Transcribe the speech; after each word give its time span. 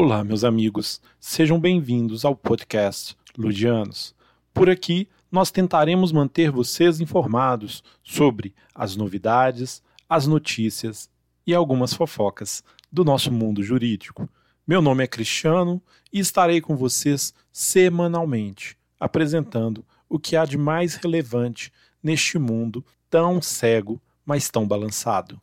Olá, 0.00 0.22
meus 0.22 0.44
amigos. 0.44 1.00
Sejam 1.18 1.58
bem-vindos 1.58 2.24
ao 2.24 2.36
podcast 2.36 3.16
Ludianos. 3.36 4.14
Por 4.54 4.70
aqui, 4.70 5.08
nós 5.28 5.50
tentaremos 5.50 6.12
manter 6.12 6.52
vocês 6.52 7.00
informados 7.00 7.82
sobre 8.00 8.54
as 8.72 8.94
novidades, 8.94 9.82
as 10.08 10.24
notícias 10.24 11.10
e 11.44 11.52
algumas 11.52 11.92
fofocas 11.94 12.62
do 12.92 13.04
nosso 13.04 13.32
mundo 13.32 13.60
jurídico. 13.60 14.28
Meu 14.64 14.80
nome 14.80 15.02
é 15.02 15.08
Cristiano 15.08 15.82
e 16.12 16.20
estarei 16.20 16.60
com 16.60 16.76
vocês 16.76 17.34
semanalmente, 17.50 18.78
apresentando 19.00 19.84
o 20.08 20.16
que 20.16 20.36
há 20.36 20.44
de 20.44 20.56
mais 20.56 20.94
relevante 20.94 21.72
neste 22.00 22.38
mundo 22.38 22.86
tão 23.10 23.42
cego, 23.42 24.00
mas 24.24 24.48
tão 24.48 24.64
balançado. 24.64 25.40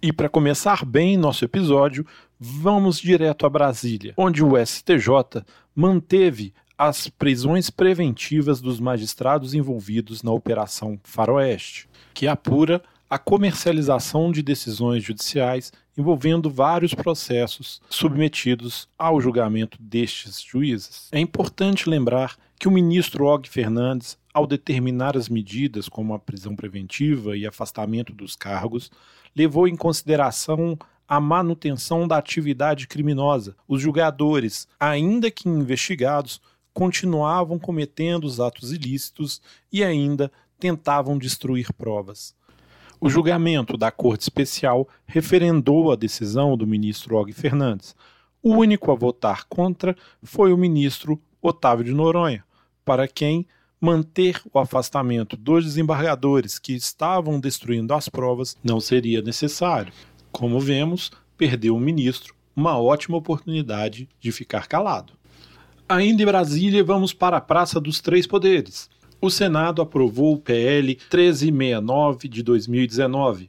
E 0.00 0.12
para 0.12 0.28
começar 0.28 0.84
bem 0.84 1.16
nosso 1.16 1.44
episódio, 1.44 2.06
vamos 2.38 3.00
direto 3.00 3.44
a 3.44 3.50
Brasília, 3.50 4.14
onde 4.16 4.44
o 4.44 4.52
STJ 4.56 5.42
manteve 5.74 6.54
as 6.78 7.08
prisões 7.08 7.68
preventivas 7.68 8.60
dos 8.60 8.78
magistrados 8.78 9.54
envolvidos 9.54 10.22
na 10.22 10.30
Operação 10.30 11.00
Faroeste, 11.02 11.88
que 12.14 12.28
apura 12.28 12.80
a 13.10 13.18
comercialização 13.18 14.30
de 14.30 14.40
decisões 14.40 15.02
judiciais 15.02 15.72
envolvendo 15.96 16.48
vários 16.48 16.94
processos 16.94 17.82
submetidos 17.90 18.88
ao 18.96 19.20
julgamento 19.20 19.78
destes 19.80 20.40
juízes. 20.40 21.08
É 21.10 21.18
importante 21.18 21.90
lembrar 21.90 22.36
que 22.56 22.68
o 22.68 22.72
ministro 22.72 23.24
Og 23.24 23.48
Fernandes, 23.48 24.16
ao 24.38 24.46
determinar 24.46 25.16
as 25.16 25.28
medidas 25.28 25.88
como 25.88 26.14
a 26.14 26.18
prisão 26.18 26.54
preventiva 26.54 27.36
e 27.36 27.44
afastamento 27.44 28.12
dos 28.12 28.36
cargos, 28.36 28.88
levou 29.34 29.66
em 29.66 29.74
consideração 29.74 30.78
a 31.08 31.20
manutenção 31.20 32.06
da 32.06 32.18
atividade 32.18 32.86
criminosa. 32.86 33.56
Os 33.66 33.82
julgadores, 33.82 34.68
ainda 34.78 35.28
que 35.28 35.48
investigados, 35.48 36.40
continuavam 36.72 37.58
cometendo 37.58 38.24
os 38.24 38.38
atos 38.38 38.70
ilícitos 38.72 39.42
e 39.72 39.82
ainda 39.82 40.30
tentavam 40.60 41.18
destruir 41.18 41.72
provas. 41.72 42.32
O 43.00 43.08
julgamento 43.08 43.76
da 43.76 43.90
Corte 43.90 44.22
Especial 44.22 44.88
referendou 45.04 45.90
a 45.90 45.96
decisão 45.96 46.56
do 46.56 46.66
ministro 46.66 47.16
Og 47.16 47.32
Fernandes. 47.32 47.96
O 48.40 48.54
único 48.54 48.92
a 48.92 48.94
votar 48.94 49.46
contra 49.48 49.96
foi 50.22 50.52
o 50.52 50.56
ministro 50.56 51.20
Otávio 51.42 51.84
de 51.84 51.92
Noronha, 51.92 52.44
para 52.84 53.08
quem 53.08 53.44
manter 53.80 54.40
o 54.52 54.58
afastamento 54.58 55.36
dos 55.36 55.64
desembargadores 55.64 56.58
que 56.58 56.74
estavam 56.74 57.38
destruindo 57.38 57.94
as 57.94 58.08
provas 58.08 58.56
não 58.62 58.80
seria 58.80 59.22
necessário. 59.22 59.92
Como 60.32 60.60
vemos, 60.60 61.10
perdeu 61.36 61.76
o 61.76 61.80
ministro 61.80 62.34
uma 62.54 62.76
ótima 62.76 63.16
oportunidade 63.16 64.08
de 64.18 64.32
ficar 64.32 64.66
calado. 64.66 65.12
Ainda 65.88 66.22
em 66.22 66.26
Brasília, 66.26 66.82
vamos 66.82 67.12
para 67.14 67.36
a 67.36 67.40
Praça 67.40 67.80
dos 67.80 68.00
Três 68.00 68.26
Poderes. 68.26 68.90
O 69.20 69.30
Senado 69.30 69.80
aprovou 69.80 70.34
o 70.34 70.38
PL 70.38 70.88
1369 70.88 72.28
de 72.28 72.42
2019, 72.42 73.48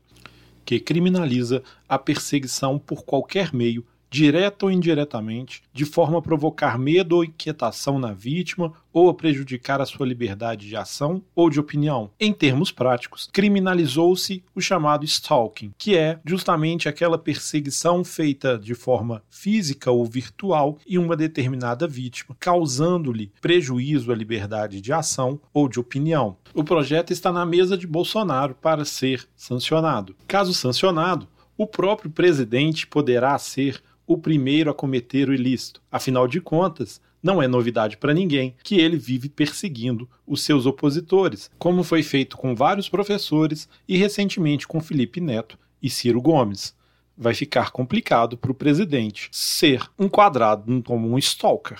que 0.63 0.79
criminaliza 0.79 1.63
a 1.87 1.97
perseguição 1.97 2.77
por 2.77 3.03
qualquer 3.03 3.51
meio 3.51 3.83
direta 4.09 4.65
ou 4.65 4.71
indiretamente, 4.71 5.61
de 5.73 5.85
forma 5.85 6.19
a 6.19 6.21
provocar 6.21 6.77
medo 6.77 7.17
ou 7.17 7.23
inquietação 7.23 7.99
na 7.99 8.13
vítima 8.13 8.73
ou 8.91 9.09
a 9.09 9.13
prejudicar 9.13 9.81
a 9.81 9.85
sua 9.85 10.05
liberdade 10.05 10.67
de 10.67 10.75
ação 10.75 11.21
ou 11.35 11.49
de 11.49 11.59
opinião. 11.59 12.09
Em 12.19 12.33
termos 12.33 12.71
práticos, 12.71 13.29
criminalizou-se 13.31 14.43
o 14.55 14.61
chamado 14.61 15.05
stalking, 15.05 15.71
que 15.77 15.95
é 15.95 16.19
justamente 16.25 16.89
aquela 16.89 17.17
perseguição 17.17 18.03
feita 18.03 18.57
de 18.57 18.73
forma 18.73 19.21
física 19.29 19.91
ou 19.91 20.05
virtual 20.05 20.77
em 20.87 20.97
uma 20.97 21.15
determinada 21.15 21.87
vítima, 21.87 22.35
causando-lhe 22.39 23.31
prejuízo 23.39 24.11
à 24.11 24.15
liberdade 24.15 24.81
de 24.81 24.91
ação 24.91 25.39
ou 25.53 25.69
de 25.69 25.79
opinião. 25.79 26.35
O 26.53 26.63
projeto 26.63 27.11
está 27.11 27.31
na 27.31 27.45
mesa 27.45 27.77
de 27.77 27.85
Bolsonaro 27.85 28.55
para 28.55 28.83
ser 28.85 29.27
sancionado. 29.35 30.15
Caso 30.27 30.53
sancionado, 30.53 31.27
o 31.57 31.67
próprio 31.67 32.09
presidente 32.09 32.87
poderá 32.87 33.37
ser 33.37 33.81
o 34.09 34.17
primeiro 34.17 34.71
a 34.71 34.73
cometer 34.73 35.29
o 35.29 35.33
ilícito. 35.35 35.83
Afinal 35.91 36.27
de 36.27 36.41
contas, 36.41 36.99
não 37.21 37.39
é 37.43 37.47
novidade 37.47 37.95
para 37.95 38.11
ninguém 38.11 38.55
que 38.63 38.81
ele 38.81 38.97
vive 38.97 39.29
perseguindo 39.29 40.09
os 40.25 40.41
seus 40.41 40.65
opositores, 40.65 41.51
como 41.59 41.83
foi 41.83 42.01
feito 42.01 42.35
com 42.35 42.55
vários 42.55 42.89
professores 42.89 43.69
e 43.87 43.97
recentemente 43.97 44.67
com 44.67 44.81
Felipe 44.81 45.21
Neto 45.21 45.59
e 45.79 45.91
Ciro 45.91 46.19
Gomes. 46.19 46.75
Vai 47.15 47.35
ficar 47.35 47.69
complicado 47.69 48.35
para 48.35 48.51
o 48.51 48.55
presidente 48.55 49.29
ser 49.31 49.87
enquadrado 49.99 50.81
como 50.81 51.07
um 51.07 51.17
stalker. 51.19 51.77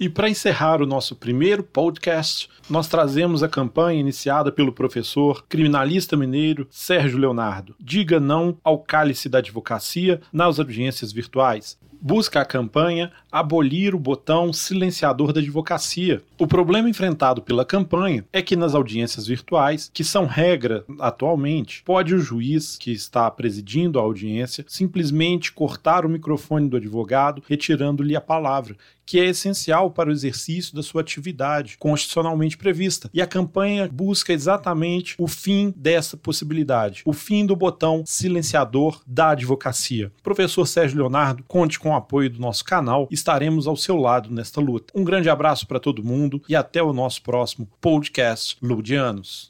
E 0.00 0.08
para 0.08 0.30
encerrar 0.30 0.80
o 0.80 0.86
nosso 0.86 1.14
primeiro 1.14 1.62
podcast, 1.62 2.48
nós 2.70 2.88
trazemos 2.88 3.42
a 3.42 3.48
campanha 3.50 4.00
iniciada 4.00 4.50
pelo 4.50 4.72
professor 4.72 5.44
criminalista 5.46 6.16
mineiro 6.16 6.66
Sérgio 6.70 7.18
Leonardo. 7.18 7.76
Diga 7.78 8.18
não 8.18 8.56
ao 8.64 8.78
cálice 8.78 9.28
da 9.28 9.40
advocacia 9.40 10.22
nas 10.32 10.58
audiências 10.58 11.12
virtuais 11.12 11.78
busca 12.00 12.40
a 12.40 12.44
campanha 12.44 13.12
abolir 13.30 13.94
o 13.94 13.98
botão 13.98 14.52
silenciador 14.52 15.32
da 15.32 15.40
advocacia. 15.40 16.22
O 16.38 16.46
problema 16.46 16.88
enfrentado 16.88 17.42
pela 17.42 17.64
campanha 17.64 18.24
é 18.32 18.42
que 18.42 18.56
nas 18.56 18.74
audiências 18.74 19.26
virtuais, 19.26 19.90
que 19.92 20.02
são 20.02 20.26
regra 20.26 20.84
atualmente, 20.98 21.82
pode 21.84 22.14
o 22.14 22.18
juiz 22.18 22.76
que 22.76 22.90
está 22.90 23.30
presidindo 23.30 23.98
a 23.98 24.02
audiência 24.02 24.64
simplesmente 24.68 25.52
cortar 25.52 26.04
o 26.04 26.08
microfone 26.08 26.68
do 26.68 26.76
advogado, 26.76 27.42
retirando-lhe 27.46 28.16
a 28.16 28.20
palavra, 28.20 28.76
que 29.10 29.18
é 29.18 29.24
essencial 29.24 29.90
para 29.90 30.08
o 30.08 30.12
exercício 30.12 30.72
da 30.72 30.84
sua 30.84 31.00
atividade 31.00 31.76
constitucionalmente 31.78 32.56
prevista. 32.56 33.10
E 33.12 33.20
a 33.20 33.26
campanha 33.26 33.88
busca 33.92 34.32
exatamente 34.32 35.16
o 35.18 35.26
fim 35.26 35.74
dessa 35.76 36.16
possibilidade, 36.16 37.02
o 37.04 37.12
fim 37.12 37.44
do 37.44 37.56
botão 37.56 38.04
silenciador 38.06 39.02
da 39.04 39.30
advocacia. 39.30 40.12
Professor 40.22 40.64
Sérgio 40.64 40.98
Leonardo, 40.98 41.42
conte 41.48 41.76
com 41.76 41.89
o 41.90 41.96
apoio 41.96 42.30
do 42.30 42.40
nosso 42.40 42.64
canal, 42.64 43.08
estaremos 43.10 43.66
ao 43.66 43.76
seu 43.76 43.96
lado 43.96 44.30
nesta 44.30 44.60
luta. 44.60 44.92
Um 44.96 45.04
grande 45.04 45.30
abraço 45.30 45.66
para 45.66 45.80
todo 45.80 46.04
mundo 46.04 46.42
e 46.48 46.56
até 46.56 46.82
o 46.82 46.92
nosso 46.92 47.22
próximo 47.22 47.68
podcast 47.80 48.56
Ludianos. 48.62 49.48